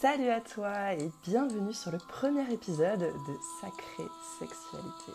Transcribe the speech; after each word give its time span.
Salut 0.00 0.28
à 0.28 0.40
toi 0.40 0.94
et 0.94 1.10
bienvenue 1.24 1.72
sur 1.72 1.92
le 1.92 1.98
premier 1.98 2.52
épisode 2.52 2.98
de 2.98 3.38
Sacrée 3.60 4.08
Sexualité. 4.38 5.12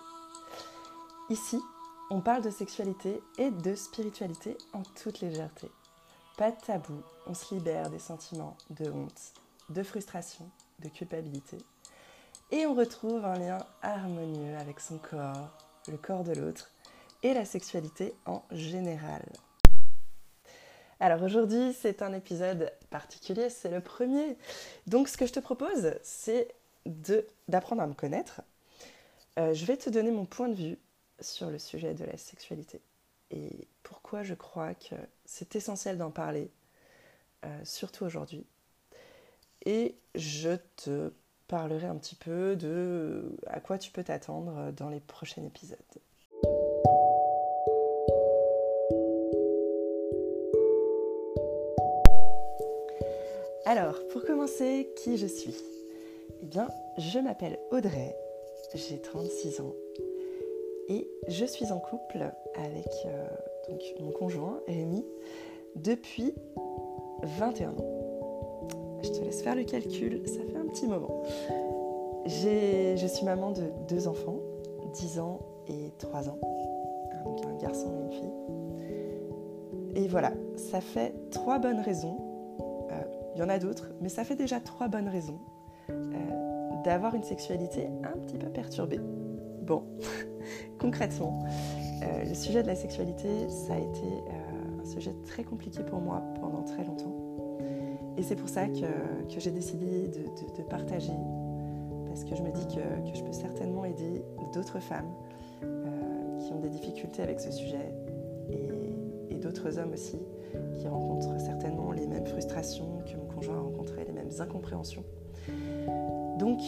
Ici, 1.30 1.60
on 2.10 2.22
parle 2.22 2.44
de 2.44 2.50
sexualité 2.50 3.22
et 3.38 3.52
de 3.52 3.76
spiritualité 3.76 4.58
en 4.74 4.84
toute 4.84 5.20
légèreté. 5.20 5.70
Pas 6.38 6.52
de 6.52 6.62
tabou, 6.62 7.04
on 7.28 7.34
se 7.34 7.54
libère 7.54 7.90
des 7.90 8.00
sentiments 8.00 8.56
de 8.70 8.90
honte, 8.90 9.34
de 9.70 9.84
frustration, 9.84 10.50
de 10.80 10.88
culpabilité. 10.88 11.58
Et 12.52 12.66
on 12.66 12.74
retrouve 12.74 13.26
un 13.26 13.38
lien 13.38 13.60
harmonieux 13.82 14.58
avec 14.58 14.80
son 14.80 14.98
corps, 14.98 15.50
le 15.90 15.98
corps 15.98 16.24
de 16.24 16.34
l'autre 16.34 16.72
et 17.22 17.34
la 17.34 17.46
sexualité 17.46 18.16
en 18.26 18.44
général. 18.52 19.24
Alors 21.00 21.24
aujourd'hui, 21.24 21.74
c'est 21.74 22.02
un 22.02 22.14
épisode 22.14 22.72
particulier, 22.90 23.50
c'est 23.50 23.70
le 23.70 23.80
premier. 23.80 24.38
Donc 24.88 25.08
ce 25.08 25.18
que 25.18 25.26
je 25.26 25.32
te 25.32 25.40
propose, 25.40 25.94
c'est 26.04 26.54
d'apprendre 27.48 27.82
à 27.82 27.88
me 27.88 27.94
connaître. 27.94 28.42
Euh, 29.38 29.54
je 29.54 29.66
vais 29.66 29.78
te 29.78 29.90
donner 29.90 30.12
mon 30.12 30.26
point 30.26 30.50
de 30.50 30.56
vue 30.56 30.78
sur 31.22 31.50
le 31.50 31.60
sujet 31.60 31.94
de 31.94 32.04
la 32.04 32.18
sexualité 32.18 32.82
et 33.32 33.68
pourquoi 33.84 34.24
je 34.24 34.34
crois 34.34 34.74
que 34.74 34.96
c'est 35.26 35.56
essentiel 35.56 35.98
d'en 35.98 36.12
parler, 36.12 36.50
euh, 37.46 37.60
surtout 37.64 38.06
aujourd'hui. 38.06 38.46
Et 39.66 39.96
je 40.16 40.58
te 40.78 41.14
parlerai 41.48 41.88
un 41.88 41.96
petit 41.96 42.16
peu 42.16 42.56
de 42.56 43.38
à 43.48 43.60
quoi 43.60 43.78
tu 43.78 43.92
peux 43.92 44.04
t'attendre 44.04 44.72
dans 44.72 44.90
les 44.90 45.00
prochains 45.00 45.44
épisodes. 45.44 45.78
Qui 54.96 55.16
je 55.18 55.28
suis 55.28 55.56
Eh 56.42 56.46
bien, 56.46 56.68
je 56.98 57.20
m'appelle 57.20 57.60
Audrey, 57.72 58.14
j'ai 58.76 59.00
36 59.00 59.62
ans 59.62 59.74
et 60.90 61.08
je 61.30 61.46
suis 61.46 61.72
en 61.72 61.80
couple 61.80 62.30
avec 62.56 62.90
euh, 63.06 63.28
donc, 63.70 63.82
mon 64.02 64.12
conjoint 64.12 64.60
Rémi 64.68 65.06
depuis 65.76 66.34
21 67.24 67.70
ans. 67.70 69.00
Je 69.02 69.10
te 69.10 69.24
laisse 69.24 69.42
faire 69.42 69.56
le 69.56 69.64
calcul, 69.64 70.22
ça 70.26 70.42
fait 70.52 70.58
un 70.58 70.66
petit 70.66 70.88
moment. 70.88 71.24
Je 72.26 73.08
suis 73.08 73.26
maman 73.26 73.52
de 73.52 73.64
deux 73.88 74.10
enfants, 74.10 74.40
10 74.94 75.20
ans 75.20 75.40
et 75.70 75.92
3 76.00 76.28
ans, 76.28 76.40
donc 77.24 77.46
un 77.46 77.56
garçon 77.56 77.94
et 77.94 78.04
une 78.04 78.12
fille. 78.12 80.04
Et 80.04 80.08
voilà, 80.10 80.34
ça 80.58 80.82
fait 80.82 81.14
trois 81.32 81.60
bonnes 81.60 81.80
raisons 81.80 82.29
il 83.40 83.44
y 83.44 83.46
en 83.46 83.50
a 83.50 83.58
d'autres, 83.58 83.88
mais 84.02 84.10
ça 84.10 84.26
fait 84.26 84.36
déjà 84.36 84.60
trois 84.60 84.90
bonnes 84.90 85.08
raisons 85.08 85.40
euh, 85.90 85.94
d'avoir 86.84 87.16
une 87.16 87.24
sexualité 87.24 87.88
un 88.04 88.18
petit 88.18 88.38
peu 88.38 88.50
perturbée. 88.50 89.00
Bon, 89.62 89.84
concrètement, 90.78 91.40
euh, 92.04 92.26
le 92.26 92.34
sujet 92.34 92.64
de 92.64 92.68
la 92.68 92.76
sexualité, 92.76 93.48
ça 93.48 93.76
a 93.76 93.78
été 93.78 94.04
euh, 94.04 94.82
un 94.82 94.86
sujet 94.86 95.16
très 95.26 95.46
compliqué 95.46 95.84
pour 95.84 96.02
moi 96.02 96.22
pendant 96.42 96.64
très 96.64 96.84
longtemps. 96.84 97.16
Et 98.18 98.24
c'est 98.24 98.36
pour 98.36 98.50
ça 98.50 98.68
que, 98.68 99.40
j'ai 99.40 99.52
décidé 99.52 100.10
de, 100.10 100.64
partager, 100.64 101.14
parce 102.08 102.26
que 102.26 102.36
je 102.36 102.42
me 102.42 102.52
dis 102.52 102.68
que, 102.68 102.82
je 103.18 103.24
peux 103.24 103.32
certainement 103.32 103.86
aider 103.86 104.22
d'autres 104.54 104.80
femmes 104.80 105.14
qui 105.62 106.52
ont 106.52 106.60
des 106.60 106.68
difficultés 106.68 107.22
avec 107.22 107.40
ce 107.40 107.52
sujet 107.52 107.94
et 109.30 109.36
d'autres 109.36 109.80
hommes 109.80 109.94
aussi 109.94 110.20
qui 110.76 110.88
rencontrent 110.88 111.40
certainement 111.40 111.92
les 111.92 112.08
mêmes 112.08 112.26
frustrations 112.26 113.00
que 113.06 113.18
mon 113.18 113.26
conjoint 113.40 113.58
a 113.58 113.62
rencontré, 113.62 114.04
les 114.06 114.12
mêmes 114.12 114.32
incompréhensions. 114.40 115.04
Donc, 116.38 116.60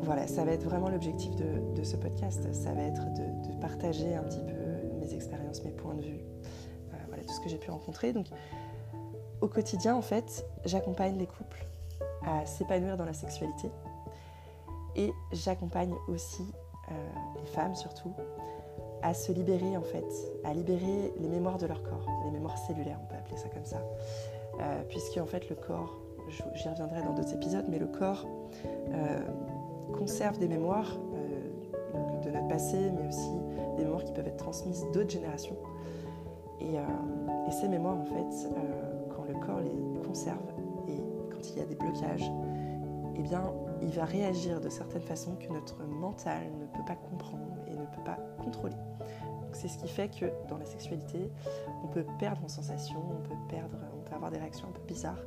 voilà, 0.00 0.26
ça 0.26 0.44
va 0.44 0.52
être 0.52 0.64
vraiment 0.64 0.88
l'objectif 0.88 1.34
de, 1.36 1.82
ce 1.82 1.96
podcast. 1.96 2.52
Ça 2.52 2.72
va 2.72 2.82
être 2.82 3.04
de, 3.14 3.60
partager 3.60 4.14
un 4.14 4.22
petit 4.22 4.40
peu 4.40 4.98
mes 5.00 5.14
expériences, 5.14 5.64
mes 5.64 5.70
points 5.70 5.94
de 5.94 6.02
vue, 6.02 6.20
euh, 6.92 7.22
tout 7.26 7.32
ce 7.32 7.40
que 7.40 7.48
j'ai 7.48 7.58
pu 7.58 7.70
rencontrer. 7.70 8.12
Donc, 8.12 8.26
au 9.40 9.48
quotidien, 9.48 9.96
en 9.96 10.02
fait, 10.02 10.46
j'accompagne 10.64 11.18
les 11.18 11.26
couples 11.26 11.66
à 12.26 12.46
s'épanouir 12.46 12.96
dans 12.96 13.04
la 13.04 13.12
sexualité 13.12 13.70
et 14.96 15.12
j'accompagne 15.32 15.92
aussi 16.08 16.44
euh, 16.90 16.94
les 17.36 17.46
femmes 17.46 17.74
surtout 17.74 18.12
à 19.02 19.12
se 19.12 19.32
libérer 19.32 19.76
en 19.76 19.82
fait, 19.82 20.06
à 20.44 20.54
libérer 20.54 21.12
les 21.18 21.28
mémoires 21.28 21.58
de 21.58 21.66
leur 21.66 21.82
corps, 21.82 22.06
les 22.24 22.30
mémoires 22.30 22.56
cellulaires, 22.56 22.98
on 23.02 23.06
peut 23.06 23.16
appeler 23.16 23.36
ça 23.36 23.48
comme 23.48 23.66
ça. 23.66 23.82
Euh, 24.60 24.82
puisque 24.88 25.18
en 25.18 25.26
fait 25.26 25.48
le 25.48 25.56
corps, 25.56 25.98
j'y 26.28 26.68
reviendrai 26.68 27.02
dans 27.02 27.12
d'autres 27.12 27.34
épisodes, 27.34 27.66
mais 27.68 27.78
le 27.78 27.86
corps 27.86 28.26
euh, 28.92 29.20
conserve 29.92 30.38
des 30.38 30.48
mémoires 30.48 30.96
euh, 31.14 32.20
de 32.22 32.30
notre 32.30 32.48
passé, 32.48 32.90
mais 32.96 33.08
aussi 33.08 33.30
des 33.76 33.84
mémoires 33.84 34.04
qui 34.04 34.12
peuvent 34.12 34.26
être 34.26 34.36
transmises 34.36 34.84
d'autres 34.92 35.10
générations. 35.10 35.56
Et, 36.60 36.76
ces 37.50 37.68
mémoires, 37.68 37.96
en 37.96 38.04
fait, 38.04 38.48
quand 39.14 39.24
le 39.28 39.34
corps 39.34 39.60
les 39.60 40.00
conserve 40.02 40.42
et 40.88 40.96
quand 41.30 41.50
il 41.50 41.58
y 41.58 41.60
a 41.60 41.66
des 41.66 41.74
blocages, 41.76 42.28
eh 43.16 43.22
bien, 43.22 43.52
il 43.82 43.90
va 43.90 44.04
réagir 44.04 44.60
de 44.60 44.68
certaines 44.68 45.02
façons 45.02 45.36
que 45.36 45.52
notre 45.52 45.84
mental 45.84 46.42
ne 46.58 46.66
peut 46.66 46.84
pas 46.86 46.96
comprendre 46.96 47.54
et 47.68 47.72
ne 47.72 47.84
peut 47.84 48.02
pas 48.04 48.18
contrôler. 48.42 48.76
C'est 49.52 49.68
ce 49.68 49.78
qui 49.78 49.88
fait 49.88 50.08
que 50.08 50.26
dans 50.48 50.58
la 50.58 50.64
sexualité, 50.64 51.30
on 51.84 51.86
peut 51.88 52.04
perdre 52.18 52.44
en 52.44 52.48
sensation, 52.48 53.00
on 53.10 53.22
peut 53.22 53.36
perdre, 53.48 53.76
avoir 54.14 54.30
des 54.30 54.38
réactions 54.38 54.68
un 54.68 54.72
peu 54.72 54.82
bizarres. 54.82 55.22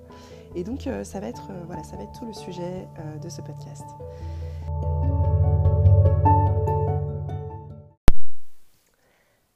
Et 0.55 0.63
donc 0.63 0.87
euh, 0.87 1.03
ça 1.03 1.19
va 1.19 1.27
être 1.27 1.49
euh, 1.51 1.63
voilà, 1.65 1.83
ça 1.83 1.97
va 1.97 2.03
être 2.03 2.17
tout 2.17 2.25
le 2.25 2.33
sujet 2.33 2.87
euh, 2.99 3.17
de 3.17 3.29
ce 3.29 3.41
podcast. 3.41 3.85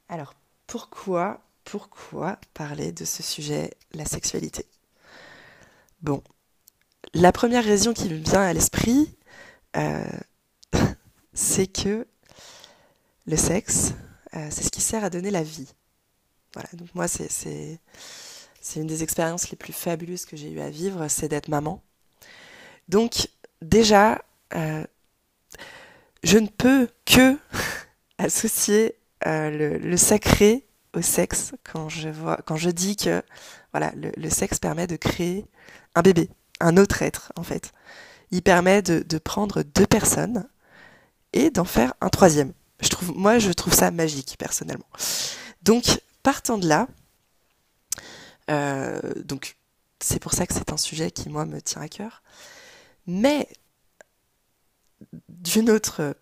Alors 0.08 0.34
pourquoi 0.66 1.40
pourquoi 1.64 2.38
parler 2.54 2.92
de 2.92 3.04
ce 3.04 3.22
sujet, 3.22 3.72
la 3.94 4.04
sexualité? 4.04 4.66
Bon, 6.02 6.22
la 7.14 7.30
première 7.32 7.64
raison 7.64 7.92
qui 7.92 8.08
me 8.08 8.16
vient 8.16 8.42
à 8.42 8.52
l'esprit, 8.52 9.16
c'est 11.32 11.68
que 11.68 12.06
le 13.26 13.36
sexe, 13.36 13.94
c'est 14.32 14.64
ce 14.64 14.70
qui 14.70 14.80
sert 14.80 15.04
à 15.04 15.10
donner 15.10 15.30
la 15.30 15.44
vie. 15.44 15.72
Voilà, 16.54 16.68
donc 16.74 16.94
moi, 16.94 17.08
c'est, 17.08 17.80
c'est, 18.62 18.80
une 18.80 18.86
des 18.86 19.02
expériences 19.02 19.50
les 19.50 19.56
plus 19.56 19.72
fabuleuses 19.72 20.24
que 20.24 20.36
j'ai 20.36 20.50
eu 20.50 20.60
à 20.60 20.70
vivre, 20.70 21.08
c'est 21.08 21.28
d'être 21.28 21.48
maman. 21.48 21.82
Donc, 22.88 23.28
déjà, 23.60 24.22
euh, 24.54 24.84
je 26.22 26.38
ne 26.38 26.48
peux 26.48 26.88
que 27.04 27.36
associer 28.18 28.96
euh, 29.26 29.78
le, 29.78 29.96
sacré 29.96 30.64
au 30.94 31.02
sexe 31.02 31.52
quand 31.64 31.88
je, 31.88 32.70
dis 32.70 32.96
que 32.96 33.22
voilà, 33.72 33.92
le, 33.94 34.30
sexe 34.30 34.58
permet 34.58 34.86
de 34.86 34.96
créer 34.96 35.44
un 35.94 36.02
bébé, 36.02 36.30
un 36.60 36.76
autre 36.76 37.02
être, 37.02 37.32
en 37.36 37.42
fait. 37.42 37.72
Il 38.30 38.42
permet 38.42 38.80
de 38.82 39.18
prendre 39.18 39.62
deux 39.62 39.86
personnes 39.86 40.48
et 41.32 41.50
d'en 41.50 41.64
faire 41.64 41.94
un 42.00 42.08
troisième 42.08 42.52
moi, 43.14 43.38
je 43.38 43.52
trouve 43.52 43.74
ça 43.74 43.90
magique, 43.90 44.36
personnellement. 44.38 44.86
Donc, 45.62 46.00
partant 46.22 46.58
de 46.58 46.68
là, 46.68 46.88
donc 49.24 49.56
c'est 50.00 50.18
pour 50.18 50.32
ça 50.32 50.46
que 50.46 50.54
c'est 50.54 50.72
un 50.72 50.76
sujet 50.76 51.10
qui, 51.10 51.28
moi, 51.28 51.46
me 51.46 51.60
tient 51.60 51.82
à 51.82 51.88
cœur. 51.88 52.22
Mais, 53.06 53.48
d'une 55.28 55.70
autre, 55.70 56.16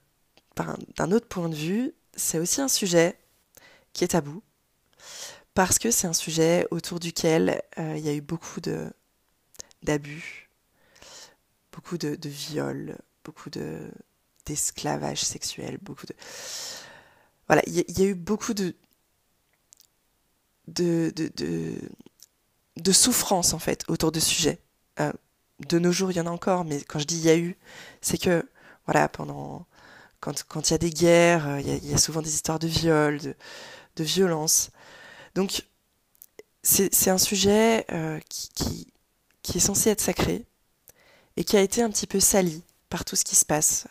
d'un 0.97 1.13
autre 1.13 1.29
point 1.29 1.49
de 1.49 1.55
vue, 1.55 1.95
c'est 2.15 2.39
aussi 2.39 2.61
un 2.61 2.69
sujet 2.69 3.19
qui 3.93 4.05
est 4.05 4.09
tabou, 4.09 4.43
parce 5.55 5.79
que 5.79 5.91
c'est 5.91 6.07
un 6.07 6.13
sujet 6.13 6.67
autour 6.71 7.01
duquel 7.01 7.63
euh, 7.79 7.97
il 7.97 8.05
y 8.05 8.09
a 8.09 8.15
eu 8.15 8.21
beaucoup 8.21 8.61
de 8.61 8.91
d'abus, 9.83 10.51
beaucoup 11.73 11.97
de, 11.97 12.15
de 12.15 12.29
viols, 12.29 12.99
beaucoup 13.25 13.51
de 13.51 13.91
d'esclavage 14.47 15.23
sexuel, 15.23 15.79
beaucoup 15.83 16.07
de... 16.07 16.15
Voilà, 17.47 17.63
il 17.67 17.99
y, 17.99 18.03
a 18.03 18.07
eu 18.07 18.15
beaucoup 18.15 18.55
de, 18.55 18.75
de, 20.69 21.13
souffrance, 22.93 23.55
en 23.55 23.59
fait, 23.59 23.85
autour 23.89 24.13
de 24.13 24.21
ce 24.21 24.29
sujet. 24.29 24.59
Euh, 25.01 25.13
de 25.69 25.79
nos 25.79 25.93
jours, 25.93 26.11
il 26.11 26.17
y 26.17 26.21
en 26.21 26.27
a 26.27 26.31
encore, 26.31 26.65
mais 26.65 26.81
quand 26.83 26.99
je 26.99 27.07
dis 27.07 27.19
il 27.19 27.25
y 27.25 27.31
a 27.31 27.37
eu, 27.37 27.57
c'est 28.01 28.19
que, 28.19 28.49
voilà, 28.87 29.09
pendant... 29.09 29.67
Quand, 30.21 30.69
il 30.69 30.73
y 30.73 30.75
a 30.75 30.79
des 30.79 30.91
guerres, 30.91 31.49
euh, 31.49 31.61
il 31.61 31.89
y 31.89 31.95
a, 31.95 31.99
souvent 31.99 32.21
des 32.21 32.35
histoires 32.35 32.59
de 32.59 32.67
viol, 32.67 33.19
de, 33.21 33.35
de 33.97 34.05
violence. 34.05 34.71
Donc, 35.35 35.67
c'est 36.63 37.09
un 37.09 37.17
sujet 37.17 37.87
euh, 37.91 38.21
qui, 38.29 38.93
est 39.55 39.61
censé 39.61 39.89
être 39.89 40.03
sacré 40.03 40.45
et 41.39 41.45
qui 41.45 41.57
a 41.57 41.63
été 41.63 41.83
un 41.83 41.89
petit 41.89 42.07
peu 42.07 42.21
sali 42.21 42.63
par 42.91 43.07
tout 43.07 43.17
ce 43.17 43.25
qui 43.25 43.35
se 43.35 43.47
passe, 43.47 43.87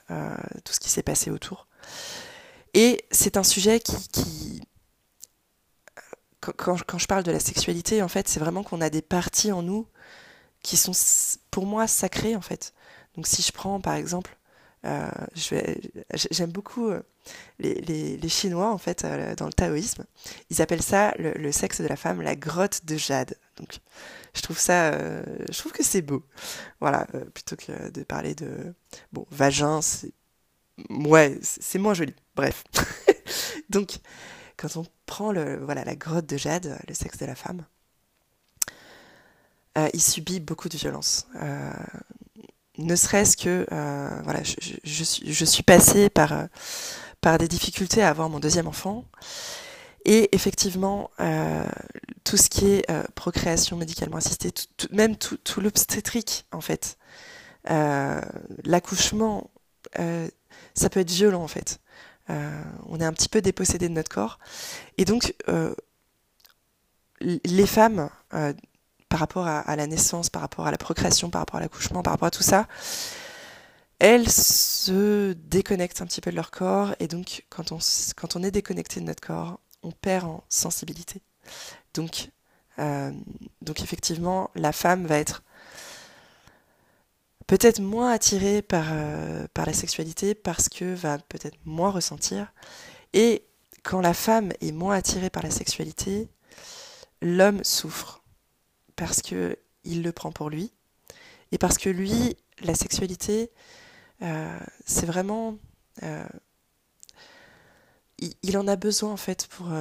tout 0.63 0.71
ce 0.71 0.80
qui 0.80 0.89
s'est 0.89 1.01
passé 1.01 1.31
autour. 1.31 1.68
Et 2.74 3.03
c'est 3.12 3.38
un 3.38 3.44
sujet 3.44 3.80
qui, 3.80 4.62
quand, 6.39 6.83
quand, 6.86 6.97
je 6.97 7.07
parle 7.07 7.24
de 7.24 7.31
la 7.31 7.39
sexualité, 7.39 8.01
en 8.01 8.07
fait, 8.07 8.27
c'est 8.27 8.39
vraiment 8.39 8.63
qu'on 8.63 8.81
a 8.81 8.89
des 8.89 9.01
parties 9.01 9.51
en 9.51 9.62
nous 9.62 9.88
qui 10.62 10.77
sont, 10.77 10.91
pour 11.51 11.65
moi 11.65 11.88
sacré 11.88 12.36
en 12.36 12.41
fait. 12.41 12.74
Donc 13.15 13.27
si 13.27 13.41
je 13.41 13.51
prends 13.51 13.80
par 13.80 13.94
exemple, 13.94 14.36
euh, 14.86 15.09
j'aime 16.31 16.51
beaucoup 16.51 16.89
euh, 16.89 17.01
les, 17.59 18.30
Chinois 18.30 18.71
en 18.71 18.77
fait 18.77 19.06
dans 19.38 19.45
le 19.45 19.53
taoïsme, 19.53 20.06
ils 20.50 20.62
appellent 20.62 20.83
ça 20.83 21.13
le, 21.18 21.51
sexe 21.51 21.81
de 21.81 21.88
la 21.88 21.95
femme 21.95 22.21
la 22.21 22.36
grotte 22.36 22.86
de 22.86 22.97
jade. 22.97 23.36
Donc 23.57 23.80
je 24.33 24.41
trouve 24.41 24.59
ça, 24.59 24.91
je 24.91 25.57
trouve 25.57 25.71
que 25.71 25.83
c'est 25.83 26.01
beau. 26.01 26.24
Voilà, 26.80 27.07
plutôt 27.33 27.56
que 27.56 27.89
de 27.89 28.03
parler 28.03 28.36
de 28.36 28.74
bon 29.12 29.25
vagin, 29.31 29.81
c'est 29.81 30.13
ouais, 30.89 31.38
c'est 31.41 31.80
moins 31.80 31.94
joli. 31.94 32.15
Bref. 32.36 32.63
Donc 33.69 34.00
quand 34.60 34.76
on 34.76 34.86
prend 35.06 35.32
le, 35.32 35.58
voilà, 35.64 35.86
la 35.86 35.96
grotte 35.96 36.26
de 36.26 36.38
jade, 36.38 36.78
le 36.88 36.94
sexe 36.94 37.18
de 37.18 37.26
la 37.26 37.36
femme, 37.36 37.66
euh, 39.78 39.88
il 39.94 40.02
subit 40.02 40.40
beaucoup 40.40 40.68
de 40.68 40.78
violence. 40.78 41.28
Euh, 41.42 41.72
ne 42.78 42.96
serait-ce 42.96 43.38
que, 43.38 43.66
euh, 43.72 44.22
voilà, 44.24 44.44
je, 44.44 44.56
je, 44.84 45.04
suis, 45.04 45.32
je, 45.32 45.46
suis, 45.46 45.64
passée 45.64 46.10
par, 46.10 46.48
par 47.22 47.38
des 47.38 47.48
difficultés 47.48 48.04
à 48.04 48.10
avoir 48.10 48.30
mon 48.30 48.40
deuxième 48.40 48.68
enfant. 48.68 49.06
Et 50.06 50.34
effectivement, 50.34 51.12
tout 52.24 52.38
ce 52.38 52.50
qui 52.50 52.68
est 52.68 52.88
procréation 53.16 53.76
médicalement 53.76 54.18
assistée, 54.18 54.52
même 54.92 55.18
tout, 55.18 55.38
tout 55.38 55.60
l'obstétrique, 55.60 56.46
en 56.54 56.62
fait, 56.62 56.98
l'accouchement, 58.64 59.52
ça 59.94 60.90
peut 60.90 61.02
être 61.02 61.12
violent, 61.12 61.44
en 61.44 61.50
fait. 61.50 61.82
On 62.30 63.00
est 63.00 63.06
un 63.06 63.14
petit 63.14 63.30
peu 63.30 63.42
dépossédé 63.42 63.90
de 63.90 63.94
notre 63.94 64.10
corps. 64.10 64.40
Et 64.98 65.06
donc, 65.06 65.34
les 67.22 67.68
femmes 67.68 68.10
par 69.10 69.20
rapport 69.20 69.48
à, 69.48 69.76
la 69.76 69.88
naissance, 69.88 70.30
par 70.30 70.44
rapport 70.44 70.68
à 70.68 70.72
la 70.72 70.78
procréation, 70.78 71.30
par 71.31 71.42
rapport 71.42 71.58
à 71.58 71.60
l'accouchement, 71.60 72.04
par 72.04 72.14
rapport 72.14 72.28
à 72.28 72.31
tout 72.31 72.44
ça, 72.44 72.68
elles 73.98 74.30
se 74.30 75.34
déconnectent 75.34 76.02
un 76.02 76.06
petit 76.06 76.22
peu 76.22 76.30
de 76.31 76.36
leur 76.36 76.52
corps 76.52 76.96
et 77.00 77.08
donc 77.08 77.46
quand 77.50 77.72
on, 77.72 77.80
quand 78.16 78.36
on 78.36 78.44
est 78.44 78.52
déconnecté 78.52 79.00
de 79.00 79.06
notre 79.06 79.22
corps, 79.22 79.60
on 79.84 79.92
perd 79.92 80.25
en 80.25 80.44
sensibilité. 80.48 81.22
Donc, 81.96 82.30
euh, 82.78 83.12
donc 83.62 83.82
effectivement, 83.82 84.52
la 84.56 84.72
femme 84.72 85.06
va 85.06 85.18
être 85.18 85.44
peut-être 87.50 87.80
moins 87.80 88.12
attirée 88.12 88.62
par, 88.62 88.86
euh, 88.92 89.48
par 89.56 89.66
la 89.66 89.74
sexualité 89.74 90.36
parce 90.36 90.69
que 90.69 90.94
va 90.94 91.18
peut-être 91.18 91.57
moins 91.66 91.90
ressentir. 91.90 92.54
Et 93.13 93.44
quand 93.81 94.01
la 94.01 94.13
femme 94.13 94.54
est 94.62 94.72
moins 94.72 94.96
attirée 94.96 95.31
par 95.31 95.42
la 95.42 95.50
sexualité, 95.50 96.30
l'homme 97.24 97.63
souffre 97.63 98.24
parce 98.96 99.24
que 99.24 99.57
il 99.84 100.04
le 100.04 100.12
prend 100.12 100.31
pour 100.31 100.51
lui 100.51 100.72
et 101.51 101.57
parce 101.57 101.80
que 101.80 101.90
lui, 101.90 102.38
la 102.62 102.75
sexualité, 102.75 103.50
euh, 104.22 104.60
c'est 104.86 105.07
vraiment, 105.07 105.57
euh, 106.04 106.28
il, 108.44 108.60
en 108.60 108.68
a 108.68 108.75
besoin 108.75 109.12
en 109.12 109.18
fait 109.18 109.48
pour 109.48 109.72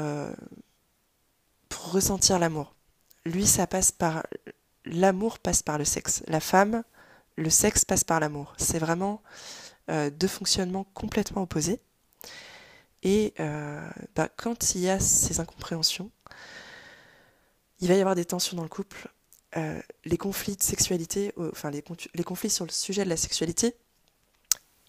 pour 1.69 1.93
ressentir 1.93 2.39
l'amour. 2.39 2.75
Lui, 3.27 3.47
ça 3.47 3.67
passe 3.67 3.93
par 3.93 4.27
l'amour 4.87 5.39
passe 5.39 5.63
par 5.63 5.77
le 5.77 5.85
sexe. 5.85 6.23
La 6.29 6.41
femme, 6.41 6.83
le 7.39 7.51
sexe 7.51 7.85
passe 7.85 8.05
par 8.05 8.21
l'amour. 8.21 8.55
C'est 8.59 8.79
vraiment 8.79 9.23
deux 9.89 10.29
fonctionnements 10.29 10.85
complètement 10.93 11.43
opposés. 11.43 11.81
Et 13.03 13.33
bah, 14.15 14.29
quand 14.37 14.75
il 14.75 14.83
y 14.83 14.91
a 14.91 15.01
ces 15.01 15.41
incompréhensions, 15.41 16.11
il 17.81 17.89
va 17.89 17.95
y 17.95 18.01
avoir 18.01 18.15
des 18.15 18.25
tensions 18.25 18.57
dans 18.57 18.63
le 18.63 18.69
couple. 18.69 19.09
Euh, 19.57 19.81
les 20.05 20.19
conflits 20.19 20.57
de 20.57 20.63
sexualité, 20.63 21.33
enfin 21.39 21.71
les, 21.71 21.83
conflits 22.23 22.51
sur 22.51 22.67
le 22.67 22.71
sujet 22.71 23.05
de 23.05 23.09
la 23.09 23.17
sexualité, 23.17 23.75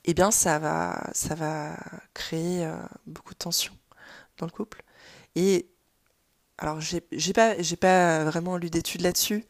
eh 0.03 0.13
bien 0.13 0.31
ça 0.31 0.59
va, 0.59 1.09
ça 1.13 1.35
va 1.35 1.77
créer 2.13 2.65
euh, 2.65 2.75
beaucoup 3.05 3.33
de 3.33 3.39
tensions 3.39 3.77
dans 4.37 4.45
le 4.45 4.51
couple. 4.51 4.83
Et 5.35 5.69
alors 6.57 6.81
j'ai 6.81 7.01
pas, 7.33 7.55
pas 7.79 8.25
vraiment 8.25 8.57
lu 8.57 8.69
d'études 8.69 9.01
là-dessus, 9.01 9.45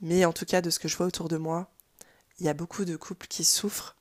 mais 0.00 0.24
en 0.24 0.32
tout 0.32 0.46
cas 0.46 0.60
de 0.60 0.70
ce 0.70 0.80
que 0.80 0.88
je 0.88 0.96
vois 0.96 1.06
autour 1.06 1.28
de 1.28 1.36
moi, 1.36 1.70
il 2.40 2.46
y 2.46 2.48
a 2.48 2.54
beaucoup 2.54 2.84
de 2.84 2.96
couples 2.96 3.26
qui 3.26 3.44
souffrent 3.44 3.96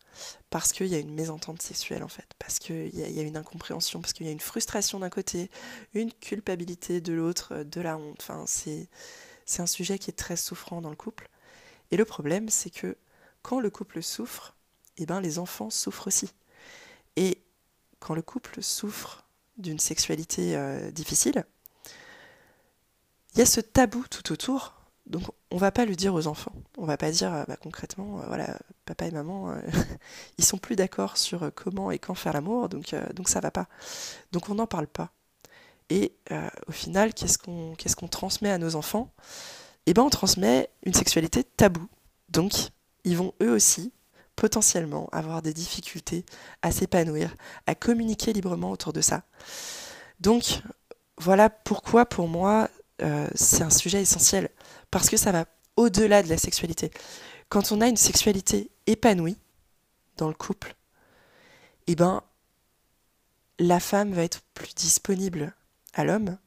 parce 0.50 0.74
qu'il 0.74 0.88
y 0.88 0.96
a 0.96 1.00
une 1.00 1.14
mésentente 1.14 1.62
sexuelle 1.62 2.04
en 2.04 2.08
fait, 2.08 2.28
parce 2.40 2.60
qu'il 2.60 2.94
y, 2.98 3.20
a 3.20 3.24
une 3.24 3.38
incompréhension, 3.38 4.02
parce 4.02 4.14
qu'il 4.14 4.26
y 4.26 4.30
a 4.30 4.32
une 4.32 4.40
frustration 4.40 5.00
d'un 5.00 5.10
côté, 5.10 5.50
une 5.94 6.12
culpabilité 6.12 7.02
de 7.02 7.14
l'autre, 7.14 7.64
de 7.64 7.82
la 7.82 7.98
honte. 7.98 8.18
Enfin, 8.22 8.44
c'est, 8.48 8.90
c'est 9.46 9.62
un 9.62 9.68
sujet 9.68 10.00
qui 10.00 10.10
est 10.10 10.14
très 10.14 10.36
souffrant 10.36 10.82
dans 10.82 10.90
le 10.90 10.96
couple. 10.96 11.30
Et 11.92 11.98
le 11.98 12.06
problème, 12.06 12.50
c'est 12.50 12.70
que 12.70 12.98
quand 13.42 13.60
le 13.60 13.70
couple 13.70 14.02
souffre, 14.02 14.56
eh 14.98 15.06
ben, 15.06 15.22
les 15.22 15.40
enfants 15.40 15.70
souffrent 15.70 16.08
aussi. 16.08 16.34
Et 17.16 17.42
quand 18.00 18.14
le 18.14 18.22
couple 18.22 18.62
souffre 18.62 19.26
d'une 19.58 19.80
sexualité 19.80 20.56
euh, 20.56 20.92
difficile, 20.92 21.46
il 23.34 23.40
y 23.40 23.42
a 23.42 23.46
ce 23.46 23.62
tabou 23.62 24.06
tout 24.10 24.32
autour 24.32 24.79
donc 25.10 25.24
on 25.50 25.58
va 25.58 25.72
pas 25.72 25.86
le 25.86 25.96
dire 25.96 26.14
aux 26.14 26.28
enfants. 26.28 26.54
On 26.78 26.86
va 26.86 26.96
pas 26.96 27.12
dire 27.12 27.34
euh, 27.34 27.44
bah, 27.48 27.58
concrètement, 27.58 28.22
euh, 28.22 28.26
voilà, 28.28 28.58
papa 28.86 29.08
et 29.08 29.12
maman, 29.12 29.50
euh, 29.50 29.60
ils 30.38 30.46
sont 30.46 30.58
plus 30.58 30.76
d'accord 30.76 31.18
sur 31.18 31.52
comment 31.56 31.92
et 31.92 31.98
quand 31.98 32.14
faire 32.14 32.34
l'amour, 32.34 32.70
donc 32.70 32.96
donc 33.16 33.28
ça 33.28 33.40
va 33.40 33.52
pas. 33.52 33.68
Donc 34.32 34.50
on 34.50 34.56
n'en 34.56 34.68
parle 34.68 34.88
pas. 34.88 35.12
Et 35.92 36.14
au 36.68 36.72
final, 36.72 37.16
qu'est-ce 37.16 37.40
qu'on 37.40 38.08
transmet 38.08 38.52
à 38.52 38.60
nos 38.60 38.76
enfants? 38.76 39.12
Eh 39.88 39.96
ben 39.96 40.04
on 40.04 40.12
transmet 40.12 40.70
une 40.84 40.94
sexualité 40.94 41.44
taboue. 41.44 41.88
Donc 42.30 42.54
ils 43.06 43.18
vont 43.18 43.34
eux 43.42 43.52
aussi 43.52 43.92
potentiellement 44.36 45.10
avoir 45.12 45.42
des 45.42 45.52
difficultés 45.52 46.26
à 46.62 46.72
s'épanouir, 46.72 47.36
à 47.66 47.74
communiquer 47.74 48.34
librement 48.34 48.70
autour 48.70 48.94
de 48.94 49.02
ça. 49.02 49.24
Donc 50.20 50.62
voilà 51.18 51.50
pourquoi 51.50 52.06
pour 52.06 52.28
moi 52.28 52.70
c'est 53.34 53.64
un 53.64 53.72
sujet 53.72 54.02
essentiel 54.02 54.52
parce 54.92 55.10
que 55.10 55.18
ça 55.18 55.32
va 55.32 55.46
au-delà 55.76 56.24
de 56.24 56.30
la 56.30 56.38
sexualité. 56.38 56.92
Quand 57.50 57.72
on 57.72 57.82
a 57.82 57.88
une 57.88 57.98
sexualité 57.98 58.70
épanouie 58.86 59.38
dans 60.18 60.28
le 60.28 60.34
couple, 60.34 60.76
eh 61.88 61.96
ben, 61.96 62.22
la 63.58 63.80
femme 63.80 64.14
va 64.14 64.24
être 64.24 64.42
plus 64.54 64.76
disponible 64.76 65.54
à 65.94 66.04
l'homme, 66.04 66.38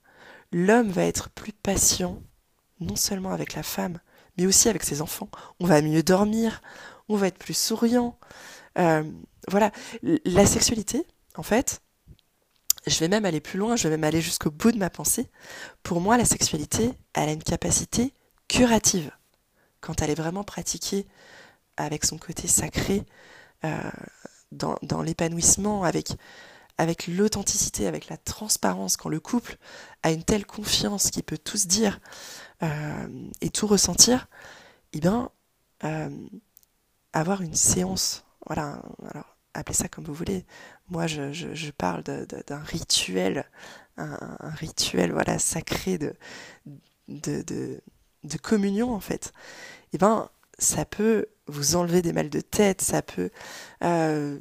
l'homme 0.53 0.91
va 0.91 1.05
être 1.05 1.31
plus 1.31 1.53
patient, 1.53 2.23
non 2.81 2.97
seulement 2.97 3.33
avec 3.33 3.55
la 3.55 3.63
femme, 3.63 3.99
mais 4.37 4.47
aussi 4.47 4.69
avec 4.69 4.85
ses 4.85 5.03
enfants. 5.03 5.29
On 5.61 5.67
va 5.67 5.83
mieux 5.83 6.03
dormir, 6.03 6.63
on 7.09 7.17
va 7.17 7.27
être 7.27 7.39
plus 7.39 7.57
souriant. 7.57 8.19
Euh, 8.79 9.03
voilà, 9.49 9.73
la 10.03 10.47
sexualité, 10.47 11.07
en 11.37 11.43
fait, 11.43 11.83
je 12.87 12.99
vais 12.99 13.09
même 13.09 13.25
aller 13.25 13.41
plus 13.41 13.59
loin, 13.59 13.77
je 13.77 13.85
vais 13.85 13.97
même 13.97 14.05
aller 14.05 14.21
jusqu'au 14.21 14.51
bout 14.51 14.73
de 14.73 14.79
ma 14.79 14.91
pensée. 14.91 15.29
Pour 15.83 16.01
moi, 16.01 16.17
la 16.17 16.25
sexualité, 16.25 16.93
elle 17.15 17.29
a 17.29 17.33
une 17.33 17.43
capacité 17.43 18.13
curative, 18.53 19.11
quand 19.81 20.03
elle 20.03 20.11
est 20.11 20.15
vraiment 20.15 20.45
pratiquée 20.45 21.07
avec 21.79 22.05
son 22.05 22.19
côté 22.19 22.47
sacré, 22.47 23.03
euh, 23.65 23.91
dans, 24.53 24.77
dans 24.83 25.01
l'épanouissement, 25.01 25.85
avec, 25.85 26.13
avec 26.77 27.07
l'authenticité, 27.07 27.87
avec 27.87 28.09
la 28.09 28.19
transparence, 28.19 28.99
quand 28.99 29.09
le 29.09 29.21
couple 29.21 29.57
a 30.03 30.11
une 30.11 30.23
telle 30.23 30.45
confiance 30.45 31.11
qu'il 31.11 31.23
peut 31.23 31.39
tout 31.39 31.57
se 31.57 31.67
dire 31.67 31.99
euh, 32.63 33.31
et 33.41 33.49
tout 33.49 33.67
ressentir, 33.67 34.29
eh 34.93 35.01
bien, 35.01 35.31
euh, 35.85 36.11
avoir 37.15 37.41
une 37.41 37.55
séance, 37.55 38.27
voilà, 38.47 38.83
alors 39.11 39.35
appelez 39.55 39.75
ça 39.75 39.89
comme 39.89 40.05
vous 40.05 40.13
voulez. 40.13 40.45
Moi, 40.89 41.07
je, 41.07 41.33
je, 41.33 41.71
parle 41.71 42.03
d'un 42.03 42.63
rituel, 42.63 43.47
un, 43.97 44.37
rituel, 44.57 45.13
voilà, 45.13 45.39
sacré 45.39 45.97
de, 45.97 46.15
de 47.09 47.81
de 48.25 48.37
communion 48.37 48.95
en 48.95 49.01
fait, 49.01 49.33
eh 49.93 49.99
ben 49.99 50.31
ça 50.59 50.85
peut 50.85 51.27
vous 51.47 51.77
enlever 51.77 52.03
des 52.03 52.13
mal 52.13 52.31
de 52.31 52.41
tête, 52.41 52.81
ça 52.81 53.03
peut 53.03 53.31
euh, 53.83 54.39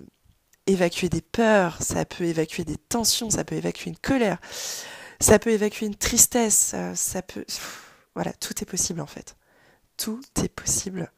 évacuer 0.68 1.10
des 1.10 1.22
peurs, 1.22 1.82
ça 1.82 2.06
peut 2.06 2.26
évacuer 2.26 2.64
des 2.64 2.78
tensions, 2.78 3.30
ça 3.30 3.44
peut 3.44 3.56
évacuer 3.56 3.90
une 3.90 3.98
colère, 3.98 4.40
ça 5.20 5.40
peut 5.40 5.52
évacuer 5.52 5.88
une 5.88 5.96
tristesse, 5.96 6.72
euh, 6.76 6.96
ça 6.96 7.22
peut... 7.22 7.46
Voilà, 8.16 8.34
tout 8.34 8.62
est 8.62 8.66
possible 8.66 9.02
en 9.02 9.08
fait. 9.08 9.36
Tout 9.98 10.22
est 10.44 10.50
possible 10.50 11.12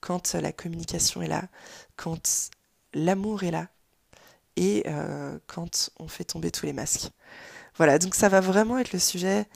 quand 0.00 0.34
la 0.34 0.52
communication 0.52 1.22
est 1.22 1.28
là, 1.28 1.48
quand 1.96 2.50
l'amour 2.94 3.42
est 3.42 3.50
là 3.50 3.68
et 4.56 4.84
euh, 4.86 5.38
quand 5.46 5.90
on 5.98 6.08
fait 6.08 6.24
tomber 6.24 6.50
tous 6.50 6.66
les 6.66 6.72
masques. 6.72 7.10
Voilà, 7.76 7.98
donc 7.98 8.14
ça 8.14 8.28
va 8.28 8.40
vraiment 8.40 8.78
être 8.78 8.92
le 8.92 8.98
sujet 8.98 9.46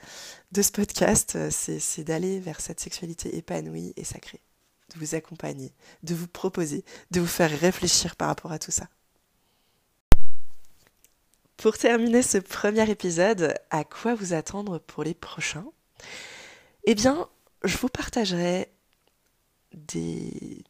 de 0.52 0.62
ce 0.62 0.72
podcast, 0.72 1.36
euh, 1.36 1.50
c'est 1.50 2.04
d'aller 2.04 2.38
vers 2.38 2.60
cette 2.60 2.80
sexualité 2.80 3.36
épanouie 3.36 3.94
et 3.96 4.04
sacrée, 4.04 4.42
de 4.92 4.98
vous 4.98 5.14
accompagner, 5.14 5.72
de 6.02 6.14
vous 6.14 6.26
proposer, 6.26 6.84
de 7.10 7.20
vous 7.20 7.26
faire 7.26 7.50
réfléchir 7.50 8.16
par 8.16 8.28
rapport 8.28 8.52
à 8.52 8.58
tout 8.58 8.72
ça. 8.72 8.88
Pour 11.56 11.78
terminer 11.78 12.22
ce 12.22 12.38
premier 12.38 12.88
épisode, 12.90 13.54
à 13.70 13.84
quoi 13.84 14.14
vous 14.14 14.34
attendre 14.34 14.78
pour 14.78 15.04
les 15.04 15.14
prochains? 15.14 15.66
Eh 16.84 16.94
bien, 16.94 17.28
je 17.64 17.76
vous 17.76 17.88
partagerai 17.88 18.72
des 19.72 20.64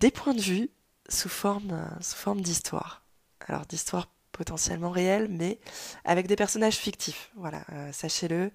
des 0.00 0.10
points 0.10 0.34
de 0.34 0.40
vue 0.40 0.70
sous 1.08 1.28
forme, 1.28 1.86
sous 2.00 2.16
forme 2.16 2.40
d'histoire. 2.40 3.04
Alors 3.40 3.66
d'histoire 3.66 4.08
potentiellement 4.32 4.90
réelle, 4.90 5.28
mais 5.28 5.58
avec 6.04 6.26
des 6.26 6.36
personnages 6.36 6.76
fictifs. 6.76 7.30
Voilà, 7.36 7.64
sachez-le, 7.92 8.50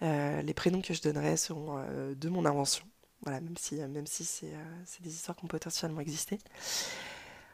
les 0.00 0.54
prénoms 0.54 0.82
que 0.82 0.94
je 0.94 1.02
donnerai 1.02 1.36
seront 1.36 1.82
de 2.14 2.28
mon 2.28 2.44
invention. 2.44 2.84
Voilà, 3.22 3.40
même 3.40 3.56
si, 3.56 3.76
même 3.76 4.06
c'est 4.06 4.52
des 5.00 5.14
histoires 5.14 5.36
qui 5.36 5.44
ont 5.44 5.48
potentiellement 5.48 6.00
existé. 6.00 6.38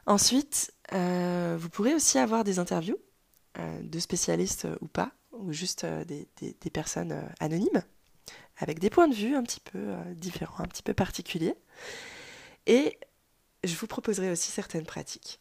Ensuite, 0.07 0.73
vous 0.93 1.69
pourrez 1.71 1.95
aussi 1.95 2.19
avoir 2.19 2.45
des 2.45 2.59
interviews 2.59 2.99
de 3.59 3.99
spécialistes 3.99 4.67
ou 4.81 4.89
pas, 4.89 5.13
ou 5.33 5.53
juste 5.53 5.87
des, 5.87 6.71
personnes 6.71 7.29
anonymes 7.41 7.83
avec 8.57 8.79
des 8.79 8.91
points 8.91 9.09
de 9.09 9.15
vue 9.15 9.35
un 9.35 9.43
petit 9.43 9.61
peu 9.61 9.79
euh, 9.79 10.15
différents, 10.15 10.63
un 10.63 10.69
petit 10.69 10.83
peu 10.83 10.95
particuliers. 10.95 11.55
Et 12.67 12.99
je 13.65 13.75
vous 13.77 13.87
proposerai 13.87 14.31
aussi 14.31 14.51
certaines 14.51 14.87
pratiques. 14.87 15.41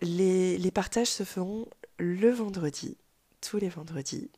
Les, 0.00 0.70
partages 0.70 1.08
se 1.08 1.24
feront 1.24 1.66
le 1.98 2.30
vendredi, 2.30 2.96
tous 3.40 3.58
les 3.58 3.68
vendredis. 3.68 4.30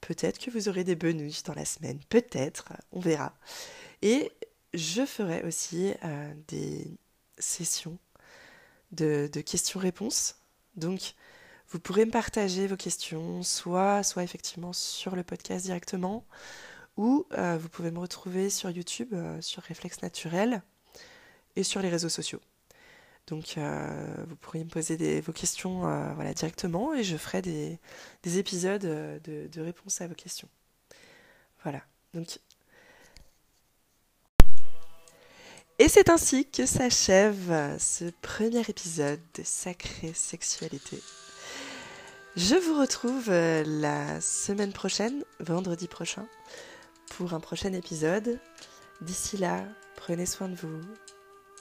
Peut-être 0.00 0.38
que 0.38 0.50
vous 0.50 0.68
aurez 0.68 0.84
des 0.84 0.96
bonus 0.96 1.42
dans 1.42 1.54
la 1.54 1.64
semaine, 1.64 1.98
peut-être, 2.08 2.72
on 2.92 3.00
verra. 3.00 3.34
Et 4.02 4.32
je 4.74 5.04
ferai 5.04 5.42
aussi 5.44 5.92
euh, 6.04 6.32
des 6.48 6.86
sessions 7.38 7.98
de, 8.92 9.28
de 9.32 9.40
questions-réponses. 9.40 10.36
Donc, 10.76 11.14
vous 11.68 11.80
pourrez 11.80 12.04
me 12.04 12.10
partager 12.10 12.66
vos 12.66 12.76
questions, 12.76 13.42
soit, 13.42 14.02
soit 14.02 14.22
effectivement 14.22 14.72
sur 14.72 15.16
le 15.16 15.24
podcast 15.24 15.64
directement, 15.64 16.24
ou 16.96 17.26
euh, 17.32 17.58
vous 17.58 17.68
pouvez 17.68 17.90
me 17.90 17.98
retrouver 17.98 18.50
sur 18.50 18.70
YouTube, 18.70 19.12
euh, 19.12 19.40
sur 19.40 19.62
Réflexe 19.62 20.00
Naturel, 20.02 20.62
et 21.56 21.62
sur 21.62 21.82
les 21.82 21.88
réseaux 21.88 22.08
sociaux. 22.08 22.40
Donc 23.26 23.58
euh, 23.58 24.24
vous 24.28 24.36
pourriez 24.36 24.64
me 24.64 24.70
poser 24.70 25.20
vos 25.20 25.32
questions 25.32 25.80
voilà, 26.14 26.32
directement 26.32 26.94
et 26.94 27.02
je 27.02 27.16
ferai 27.16 27.42
des, 27.42 27.78
épisodes 28.38 28.82
de, 28.82 29.48
de 29.48 29.60
réponse 29.60 30.00
à 30.00 30.06
vos 30.06 30.14
questions. 30.14 30.48
Voilà. 31.62 31.82
Donc 32.14 32.38
Et 35.78 35.90
c'est 35.90 36.08
ainsi 36.08 36.46
que 36.46 36.64
s'achève 36.64 37.76
ce 37.78 38.06
premier 38.22 38.62
épisode 38.66 39.20
de 39.34 39.42
Sacrée 39.44 40.14
Sexualité. 40.14 41.02
Je 42.34 42.54
vous 42.54 42.80
retrouve 42.80 43.28
euh, 43.28 43.62
la 43.66 44.22
semaine 44.22 44.72
prochaine, 44.72 45.22
vendredi 45.38 45.86
prochain, 45.86 46.26
pour 47.16 47.34
un 47.34 47.40
prochain 47.40 47.74
épisode. 47.74 48.38
D'ici 49.02 49.36
là, 49.36 49.64
prenez 49.96 50.24
soin 50.24 50.48
de 50.48 50.54
vous, 50.54 50.80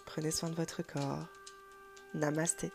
prenez 0.05 0.31
soin 0.31 0.49
de 0.49 0.55
votre 0.55 0.81
corps. 0.81 1.27
Namasté. 2.15 2.71